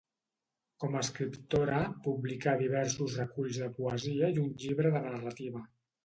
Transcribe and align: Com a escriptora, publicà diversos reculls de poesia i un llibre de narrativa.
Com 0.83 0.95
a 0.99 1.01
escriptora, 1.07 1.81
publicà 2.07 2.55
diversos 2.61 3.17
reculls 3.21 3.59
de 3.65 3.67
poesia 3.81 4.31
i 4.33 4.41
un 4.45 4.49
llibre 4.63 4.93
de 4.97 5.03
narrativa. 5.05 5.63